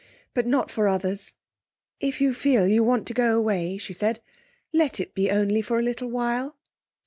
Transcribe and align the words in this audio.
But 0.33 0.47
not 0.47 0.71
for 0.71 0.87
others...If 0.87 2.21
you 2.21 2.33
feel 2.33 2.65
you 2.67 2.83
want 2.83 3.05
to 3.05 3.13
go 3.13 3.37
away,' 3.37 3.77
she 3.77 3.93
said, 3.93 4.19
'let 4.73 4.99
it 4.99 5.13
be 5.13 5.29
only 5.29 5.61
for 5.61 5.77
a 5.77 5.83
little 5.83 6.07
while.' 6.09 6.57